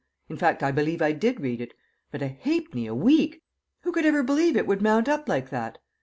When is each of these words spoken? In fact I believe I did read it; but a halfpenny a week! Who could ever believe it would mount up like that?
In 0.29 0.35
fact 0.37 0.63
I 0.63 0.71
believe 0.71 0.99
I 1.03 1.11
did 1.11 1.39
read 1.39 1.61
it; 1.61 1.75
but 2.09 2.23
a 2.23 2.27
halfpenny 2.27 2.87
a 2.87 2.95
week! 2.95 3.43
Who 3.83 3.91
could 3.91 4.03
ever 4.07 4.23
believe 4.23 4.57
it 4.57 4.65
would 4.65 4.81
mount 4.81 5.07
up 5.07 5.29
like 5.29 5.51
that? 5.51 5.77